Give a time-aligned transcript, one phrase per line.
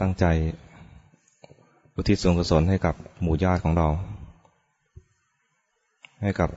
[0.00, 0.24] ตั้งใจ
[1.94, 3.88] อุทิศส่วนกุศลให้กับหมู่ญาติของเรา
[6.22, 6.50] ให้กับ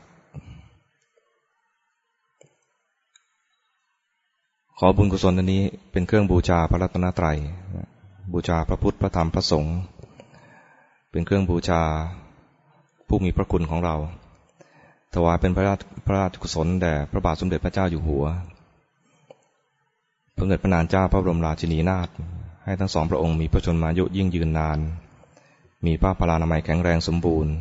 [4.80, 7.38] ขอบุญกุศลอันนี้เป็นเครื่องบูชาพระรัตนตรัย
[8.34, 9.76] บูชาพระพุทธพระธรรมพระสงฆ์
[11.12, 11.82] เป็นเครื่องบูชา
[13.08, 13.96] ผู้มีพระคุณของเรา
[15.14, 18.26] ถวายเป็นพระราชพระราชกุศลแด่พระบาทสมเด็จพระเจ้าอยู่หัว
[20.36, 22.10] พระเด็จพระนางเจ้าพระบรมราชินีนาถ
[22.66, 24.80] ให้ทั้งสองพระองค์มีพระชนมายุยิ่งยืนนาน
[25.86, 27.54] มีพระพลานามัยแข็งแรงสมบูรณ์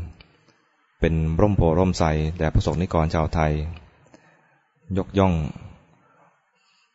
[1.01, 2.05] เป็นร่มโพร่มใส
[2.39, 3.53] แด่พระสงฆ์นิกรชาวไทย
[4.99, 5.35] ยกย่อง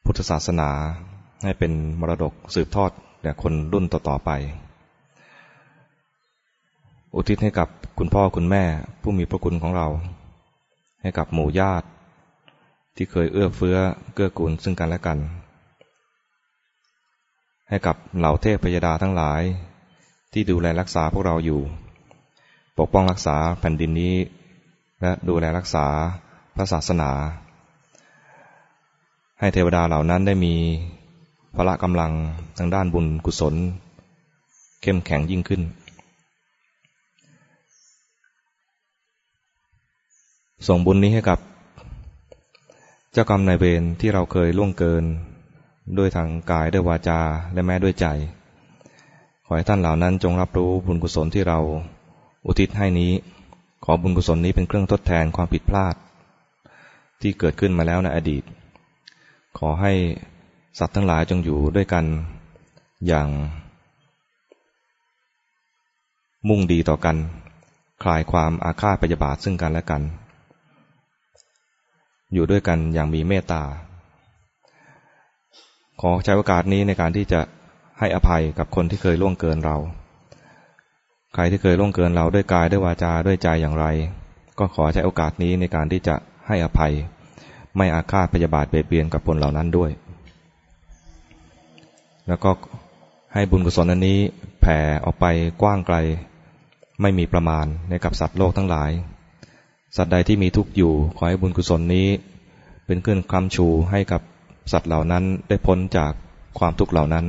[0.06, 0.70] พุทธศาสนา
[1.44, 2.92] ให้เป็นมรดกสืบทอด
[3.22, 4.30] แด่คนรุ่นต่อๆไป
[7.16, 8.64] อุทิศให้กับคุณพ่อคุณแม่
[9.02, 9.88] ผู้มีพระคุณของเรา
[11.02, 11.88] ให้กับหมู่ญาติ
[12.96, 13.78] ที่เคยเอื้อเฟื้อ
[14.14, 15.20] เกื้อกูลซึ่งกันและกัน
[17.70, 19.42] ให้กับเหล่าเทพพยดาทั้งหลาย
[20.34, 21.62] ที่ดูแลรักษาพวกเราอยู่
[22.78, 24.16] ปกป้องรักษาแผ่นดินนี้
[25.02, 25.86] และดูแลรักษา
[26.56, 27.12] พระศาสนา
[29.40, 30.56] ให้เทวดาเหล่านั้นได้มี
[31.56, 32.12] พละกำลัง
[32.58, 33.56] ทางด้านบุญกุศล
[34.82, 35.62] เข้มแข็งยิ่งขึ้น
[40.68, 41.40] ส่งบุญนี้ให้กับ
[43.12, 45.04] เจ้ากรรมนายเวรที่เราเคยล่วงเกิน
[45.98, 47.20] ด้วยทางกายด้วยวาจา
[47.54, 48.06] และแม้ด้วยใจ
[49.46, 51.60] ขอให้ท่านเหล่านั้นจงรับรู้บุญกุศลที่เรา
[52.46, 53.12] อุทิศให้นี้
[53.86, 55.96] ขอบุญกุศลนี้เป็นเครื่องทดแทนความผิดพลาด
[57.22, 58.44] ที่เกิดขึ้นมาแล้วในอดีต
[59.58, 59.94] ขอให้
[60.80, 62.06] สัตว์ทั้งหลายจงอยู่ด้วยกัน
[63.08, 63.28] อย่าง
[66.48, 67.18] มุ่งดีต่อกัน
[68.04, 70.02] คลายความอาฆาตปยาบาทซึ่งกันและกัน
[72.34, 73.64] อยู่ด้วยกันอย่างมีเมตตา
[76.02, 77.42] ขอใช้โอกาสนี้ในการที่จะ
[78.00, 79.78] ให้อภัยกับคนที่เคยล่วงเกินเรา
[81.34, 83.86] ใครที่เคยล่วงเกินเราด้วยกายด้วยวาจาด้วยใจอย่างไร
[84.60, 86.16] ก็ขอใช้โอกาสนี้ในการที่จะ
[86.48, 86.94] ให้อภัย
[87.78, 89.92] ไม่อาฆาตพยาบาทเบียดเบียนกับคนเหล่านั้นด้วย
[92.28, 92.52] แล้วก็
[93.34, 94.20] ให้บุญกุศลอันนี้
[94.62, 95.26] แผ่ออกไป
[95.62, 95.98] กว้างไกล
[97.02, 98.92] ไม่มีประมาณในกับสัตว์โลกทั้งหลาย
[99.96, 102.08] สัตว์ใดที่มีทุกข์อยู่ขอให้บุญกุศลนี้
[102.86, 104.22] เป็นเครื่องคำชูให้กับ
[104.72, 106.14] สัตว์เหล่านั้นได้พ้นจาก
[106.60, 107.26] ความทุกข์เหล่านั้น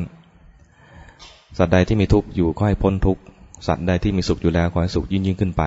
[1.59, 3.23] สัตว์ใดที่มีทุกข์อยู่ก็ให้พ้นทุกข์
[3.67, 5.63] สัตว์ใดที่มีสุขอยู่แล้วขอให้สุขยิ่งยิ่งขึ้นไป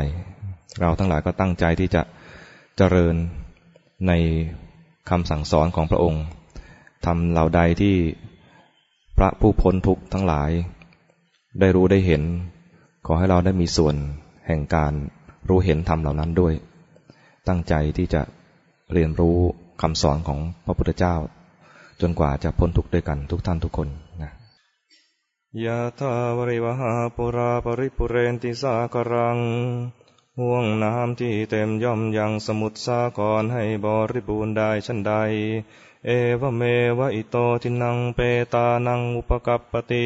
[0.79, 2.01] เราทั้งหลายก็ตั้งใจที่จะ
[2.77, 3.15] เจริญ
[4.07, 4.11] ใน
[5.09, 6.23] คำสั่งสอนของพระองค์
[7.05, 7.95] ทำเหล่าใดที่
[9.17, 10.51] พระผู้พ้นทุกข์ทั้งหลาย
[11.59, 12.23] ได้รู้ได้เห็น
[13.05, 13.95] ขอให้เราได้มีส่วน
[14.47, 14.93] แห่งการ
[15.49, 16.53] รู้เห็นธรรมเหล่านั้นด้วย
[17.47, 18.21] ตั้งใจที่จะ
[18.93, 19.37] เรียนรู้
[19.81, 21.15] คำสอนของพระพุทธเจ้า
[22.01, 23.87] จนกว่าจะพ้นทุกข์ด้วยกันทุกท่านทุกคน
[24.21, 24.31] นะ
[25.65, 29.39] ยะทาวริวหาปุราปริปุเรนติสากรัง
[30.39, 35.13] ห่วงน้ำที่เต็มย่อมยังสมุทรสาครให้บริบูรณ์ได้ชั้นใด
[36.05, 36.09] เอ
[36.41, 36.61] วเม
[36.99, 38.19] วะอิโตทินังเป
[38.53, 40.05] ตานังอุปกัปปติ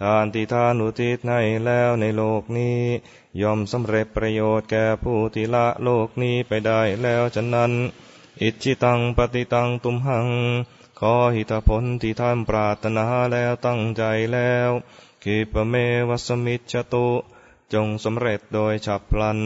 [0.00, 2.78] ทานที่ทานุทิศให้แล้วในโลกนี้
[3.40, 7.72] ย่อมสำเร็จประโยชน์แก่ผู้ที่ละโลกนี้ไปได้แล้วฉะนั้น
[8.42, 10.28] อิจิตังปฏิตังตุมหัง
[11.00, 14.02] ขอหิตผลที่ท่านปรารถนาแล้วตั้งใจ
[14.32, 14.70] แล้ว
[15.22, 15.74] คิปเม
[16.08, 17.08] วัสมิจตุ
[17.72, 19.40] จงสำเร็จโดยฉับพลัน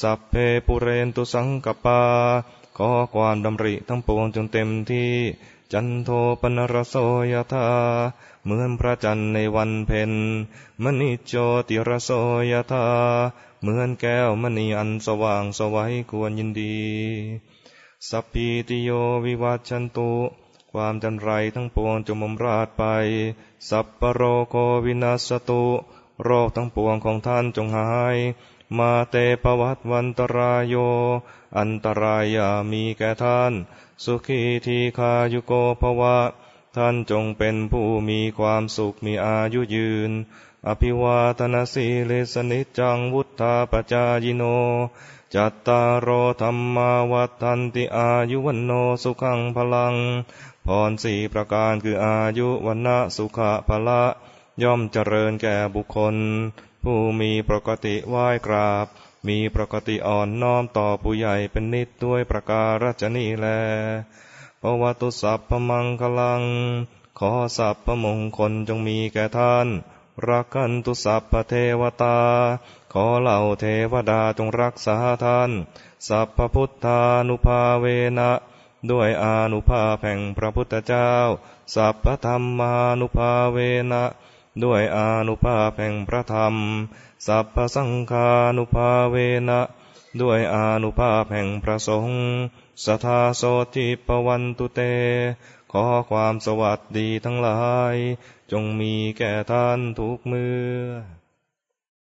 [0.00, 0.34] สัพเพ
[0.66, 2.00] ปุเรนตุสังกปา
[2.76, 5.12] ขอความดำริทั้งปวงจงเต็มที่
[5.72, 6.10] จันโท
[6.40, 6.96] ปนรโส
[7.32, 7.66] ยธา
[8.44, 10.12] เหมือนพระจันทร์ในวันเพ็ญ
[10.82, 11.34] มณิโจ
[11.68, 12.10] ติรโส
[12.52, 12.84] ยธา
[13.60, 16.76] เหมือนแก้วมณีอันสว่างสวัยควรยินดี
[18.08, 18.90] สัพพิติโย
[19.24, 20.10] วิวัชชันตุ
[20.76, 22.84] ความจันไรทั้งปวงจมมราดไป
[23.68, 24.54] สัพปโรโค
[24.84, 25.64] วินัสตุ
[26.24, 28.16] โรคทั้งปวงของท่านจงหาย
[28.78, 30.74] มาเตปวัตวันตรายโย
[31.58, 33.52] อันตรายามีแก่ท่าน
[34.04, 36.18] สุขีทีคายุโกภวะ
[36.76, 40.12] ท่านจงเป็นผู้มีความสุขมีอายุยืน
[40.66, 44.42] อภิวาทนาสีเลสนิจังวุธาปจายิโน
[45.34, 46.08] จัตตารโอ
[46.40, 48.70] ธรรมาวัฏันติอายุวันโน
[49.02, 49.94] สุขังพลัง
[50.66, 54.02] พรสี่ประการคืออายุวันณะสุขะภละ
[54.62, 56.16] ย่อมเจริญแก่บุคคล
[56.82, 58.86] ผู้มีปกติไหว้กราบ
[59.28, 63.46] มีปกติอ่อนน้อมต่อผู้ใหญ่เป็นนิดด้วยประการฉนีแล
[64.62, 66.42] ปวัตุสัพพมังคลัง
[67.18, 69.66] ขอสัพพมงคลจงมีแก่ท่าน
[70.28, 72.18] รักกันตุสัพพเทวตา
[72.92, 75.50] ขอเหล่าเทวดาจงรักษาท่าน
[76.08, 77.86] สัพพพุทธานุภาเว
[78.18, 78.30] นะ
[78.90, 81.12] ด้วยอานุภาพแห่งพระพุทธเจ้า
[81.74, 83.58] สัพพธรรมานุภาเว
[83.92, 84.04] นะ
[84.64, 86.54] ด้วยอนุภาพแห่งพระธรรม
[87.26, 88.28] สัพพสังฆา
[88.58, 89.16] นุภาเว
[89.48, 89.60] นะ
[90.20, 92.20] ด้วยอนุภาพแห่งพระสงฆ์
[92.84, 93.42] สทาโส
[93.74, 94.80] ทิปวันตุเต
[95.72, 97.60] ขอความสวัสดีทั้งหลา
[97.94, 97.96] ย
[98.52, 101.25] จงมีแก่ท่านทุกเมื่อ